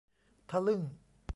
[0.49, 0.81] ทะลึ่ง